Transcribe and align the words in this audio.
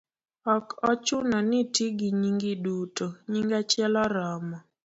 ok 0.55 0.67
ochuno 0.91 1.37
ni 1.49 1.57
iti 1.63 1.85
gi 1.97 2.09
nyingi 2.21 2.53
duto; 2.63 3.05
nying 3.29 3.51
achiel 3.59 3.93
oromo. 4.05 4.57